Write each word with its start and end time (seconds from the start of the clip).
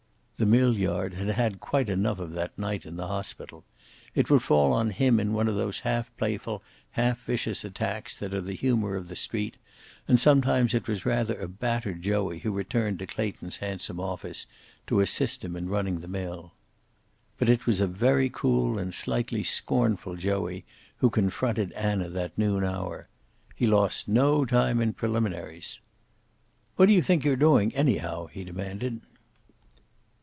The 0.37 0.47
mill 0.47 0.75
yard 0.75 1.13
had 1.13 1.27
had 1.27 1.59
quite 1.59 1.87
enough 1.87 2.17
of 2.17 2.31
that 2.31 2.57
night 2.57 2.87
in 2.87 2.97
the 2.97 3.05
hospital. 3.05 3.63
It 4.15 4.27
would 4.31 4.41
fall 4.41 4.73
on 4.73 4.89
him 4.89 5.19
in 5.19 5.33
one 5.33 5.47
of 5.47 5.53
those 5.53 5.81
half 5.81 6.09
playful, 6.17 6.63
half 6.93 7.23
vicious 7.23 7.63
attacks 7.63 8.17
that 8.17 8.33
are 8.33 8.41
the 8.41 8.55
humor 8.55 8.95
of 8.95 9.07
the 9.07 9.15
street, 9.15 9.57
and 10.07 10.19
sometimes 10.19 10.73
it 10.73 10.87
was 10.87 11.05
rather 11.05 11.39
a 11.39 11.47
battered 11.47 12.01
Joey 12.01 12.39
who 12.39 12.51
returned 12.51 12.97
to 12.97 13.05
Clayton's 13.05 13.57
handsome 13.57 13.99
office, 13.99 14.47
to 14.87 14.99
assist 14.99 15.45
him 15.45 15.55
in 15.55 15.69
running 15.69 15.99
the 15.99 16.07
mill. 16.07 16.53
But 17.37 17.47
it 17.47 17.67
was 17.67 17.79
a 17.79 17.85
very 17.85 18.31
cool 18.31 18.79
and 18.79 18.95
slightly 18.95 19.43
scornful 19.43 20.15
Joey 20.15 20.65
who 20.97 21.11
confronted 21.11 21.71
Anna 21.73 22.09
that 22.09 22.35
noon 22.35 22.63
hour. 22.63 23.09
He 23.55 23.67
lost 23.67 24.07
no 24.07 24.45
time 24.45 24.81
in 24.81 24.93
preliminaries. 24.93 25.79
"What 26.77 26.87
do 26.87 26.93
you 26.93 27.03
think 27.03 27.23
you're 27.23 27.35
doing, 27.35 27.75
anyhow?" 27.75 28.25
he 28.25 28.43
demanded. 28.43 29.01